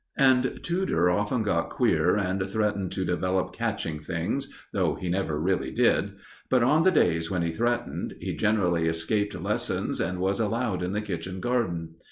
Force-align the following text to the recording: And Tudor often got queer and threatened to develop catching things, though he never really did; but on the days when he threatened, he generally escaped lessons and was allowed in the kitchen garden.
And 0.17 0.61
Tudor 0.63 1.11
often 1.11 1.43
got 1.43 1.69
queer 1.69 2.15
and 2.15 2.41
threatened 2.49 2.91
to 2.93 3.05
develop 3.05 3.53
catching 3.53 3.99
things, 4.01 4.51
though 4.73 4.95
he 4.95 5.09
never 5.09 5.39
really 5.39 5.69
did; 5.69 6.13
but 6.49 6.63
on 6.63 6.81
the 6.81 6.89
days 6.89 7.29
when 7.29 7.43
he 7.43 7.51
threatened, 7.51 8.15
he 8.19 8.35
generally 8.35 8.87
escaped 8.87 9.39
lessons 9.39 9.99
and 9.99 10.17
was 10.19 10.39
allowed 10.39 10.81
in 10.81 10.93
the 10.93 11.01
kitchen 11.01 11.39
garden. 11.39 11.93